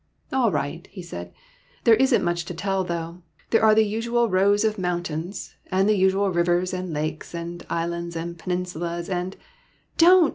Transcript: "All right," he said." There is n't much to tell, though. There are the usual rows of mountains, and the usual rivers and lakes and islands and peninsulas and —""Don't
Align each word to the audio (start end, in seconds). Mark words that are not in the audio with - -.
"All 0.33 0.51
right," 0.51 0.87
he 0.87 1.03
said." 1.03 1.31
There 1.83 1.93
is 1.93 2.11
n't 2.11 2.23
much 2.23 2.45
to 2.45 2.55
tell, 2.55 2.83
though. 2.83 3.21
There 3.51 3.63
are 3.63 3.75
the 3.75 3.85
usual 3.85 4.29
rows 4.29 4.63
of 4.65 4.79
mountains, 4.79 5.53
and 5.71 5.87
the 5.87 5.93
usual 5.95 6.31
rivers 6.31 6.73
and 6.73 6.91
lakes 6.91 7.35
and 7.35 7.63
islands 7.69 8.15
and 8.15 8.35
peninsulas 8.35 9.09
and 9.09 9.37
—""Don't 9.99 10.29